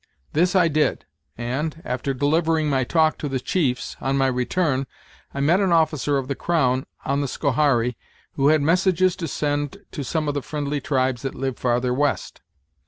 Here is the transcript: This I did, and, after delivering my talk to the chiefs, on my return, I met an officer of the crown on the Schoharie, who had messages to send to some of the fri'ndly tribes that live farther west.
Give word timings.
This 0.33 0.55
I 0.55 0.67
did, 0.67 1.05
and, 1.37 1.79
after 1.85 2.11
delivering 2.15 2.71
my 2.71 2.83
talk 2.83 3.19
to 3.19 3.29
the 3.29 3.39
chiefs, 3.39 3.97
on 4.01 4.17
my 4.17 4.25
return, 4.25 4.87
I 5.31 5.41
met 5.41 5.59
an 5.59 5.71
officer 5.71 6.17
of 6.17 6.27
the 6.27 6.33
crown 6.33 6.87
on 7.05 7.21
the 7.21 7.27
Schoharie, 7.27 7.97
who 8.33 8.47
had 8.47 8.63
messages 8.63 9.15
to 9.17 9.27
send 9.27 9.77
to 9.91 10.03
some 10.03 10.27
of 10.27 10.33
the 10.33 10.41
fri'ndly 10.41 10.83
tribes 10.83 11.21
that 11.21 11.35
live 11.35 11.59
farther 11.59 11.93
west. 11.93 12.41